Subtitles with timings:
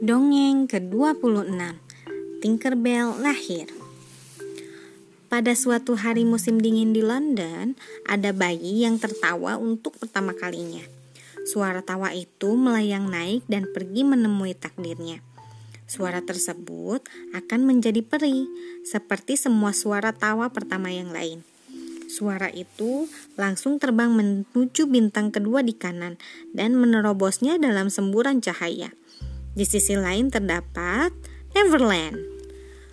[0.00, 1.60] Dongeng ke-26
[2.40, 3.68] Tinkerbell lahir
[5.28, 7.76] Pada suatu hari musim dingin di London,
[8.08, 10.80] ada bayi yang tertawa untuk pertama kalinya.
[11.44, 15.20] Suara tawa itu melayang naik dan pergi menemui takdirnya.
[15.84, 17.04] Suara tersebut
[17.36, 18.48] akan menjadi peri,
[18.88, 21.44] seperti semua suara tawa pertama yang lain.
[22.08, 23.04] Suara itu
[23.36, 26.16] langsung terbang menuju bintang kedua di kanan
[26.56, 28.96] dan menerobosnya dalam semburan cahaya.
[29.50, 31.10] Di sisi lain terdapat
[31.58, 32.18] Neverland.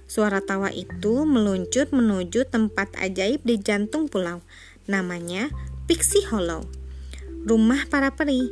[0.08, 4.42] Suara tawa itu meluncur menuju tempat ajaib di jantung pulau.
[4.88, 5.52] Namanya
[5.86, 6.66] Pixie Hollow.
[7.46, 8.48] Rumah para peri.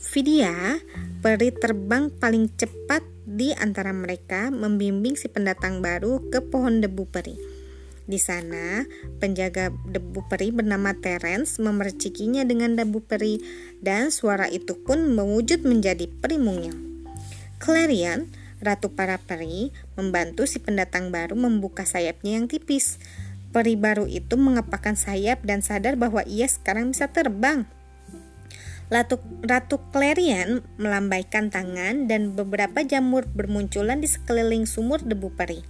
[0.00, 0.80] Vidya,
[1.22, 7.38] peri terbang paling cepat di antara mereka, membimbing si pendatang baru ke pohon debu peri.
[8.10, 8.82] Di sana,
[9.22, 13.38] penjaga debu peri bernama Terence memercikinya dengan debu peri
[13.78, 16.89] dan suara itu pun mewujud menjadi peri mungil.
[17.60, 18.32] Clarion,
[18.64, 22.96] ratu para peri, membantu si pendatang baru membuka sayapnya yang tipis.
[23.52, 27.68] Peri baru itu mengepakkan sayap dan sadar bahwa ia sekarang bisa terbang.
[28.88, 35.60] Ratu, Ratu Clarion melambaikan tangan dan beberapa jamur bermunculan di sekeliling sumur debu peri.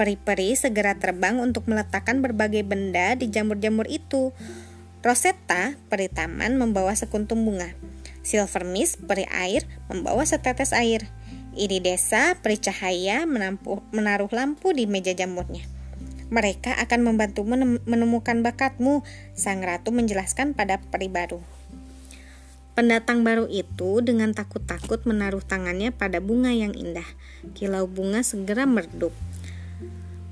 [0.00, 4.32] Peri-peri segera terbang untuk meletakkan berbagai benda di jamur-jamur itu.
[5.04, 7.76] Rosetta, peri taman, membawa sekuntum bunga.
[8.20, 11.08] Silver Mist, peri air, membawa setetes air.
[11.56, 15.66] Iri desa, peri cahaya, menampu, menaruh lampu di meja jamurnya.
[16.30, 17.42] Mereka akan membantu
[17.88, 19.02] menemukan bakatmu,
[19.34, 21.42] sang ratu menjelaskan pada peri baru.
[22.78, 27.04] Pendatang baru itu dengan takut-takut menaruh tangannya pada bunga yang indah.
[27.58, 29.10] Kilau bunga segera meredup.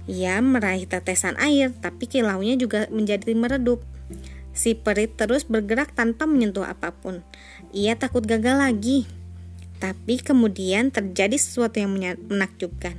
[0.09, 3.83] Ia meraih tetesan air, tapi kilaunya juga menjadi meredup.
[4.59, 7.23] Si peri terus bergerak tanpa menyentuh apa pun.
[7.71, 9.07] Ia takut gagal lagi.
[9.79, 11.95] Tapi kemudian terjadi sesuatu yang
[12.27, 12.99] menakjubkan.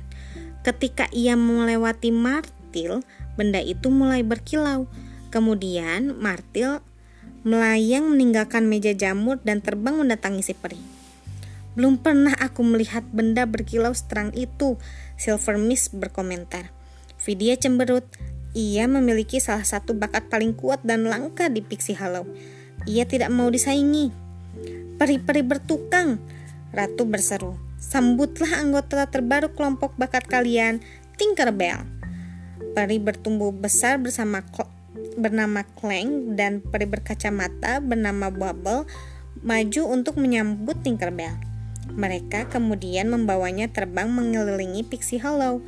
[0.64, 3.04] Ketika ia melewati martil,
[3.36, 4.88] benda itu mulai berkilau.
[5.28, 6.80] Kemudian martil
[7.44, 10.80] melayang meninggalkan meja jamur dan terbang mendatangi si peri.
[11.76, 14.80] Belum pernah aku melihat benda berkilau seterang itu,
[15.20, 16.72] Silver Mist berkomentar.
[17.20, 18.08] Vidya cemberut,
[18.56, 22.26] ia memiliki salah satu bakat paling kuat dan langka di Pixie Hollow.
[22.88, 24.10] Ia tidak mau disaingi.
[24.98, 26.20] Peri-peri bertukang,
[26.70, 27.58] Ratu berseru.
[27.82, 30.78] Sambutlah anggota terbaru kelompok bakat kalian,
[31.18, 31.82] Tinkerbell.
[32.78, 34.46] Peri bertumbuh besar bersama
[35.18, 38.86] bernama Clank dan peri berkacamata bernama Bubble
[39.42, 41.34] maju untuk menyambut Tinkerbell.
[41.90, 45.58] Mereka kemudian membawanya terbang mengelilingi Pixie Hollow.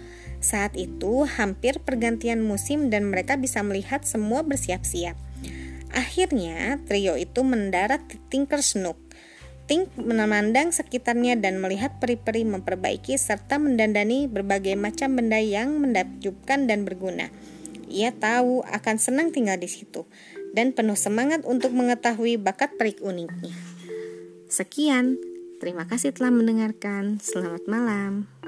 [0.42, 5.14] Saat itu hampir pergantian musim dan mereka bisa melihat semua bersiap-siap.
[5.94, 8.98] Akhirnya trio itu mendarat di Tinker Snook.
[9.70, 16.82] Tink memandang sekitarnya dan melihat peri-peri memperbaiki serta mendandani berbagai macam benda yang menakjubkan dan
[16.82, 17.30] berguna.
[17.86, 20.08] Ia tahu akan senang tinggal di situ
[20.58, 23.54] dan penuh semangat untuk mengetahui bakat perik uniknya.
[24.50, 25.16] Sekian,
[25.62, 27.22] terima kasih telah mendengarkan.
[27.22, 28.41] Selamat malam.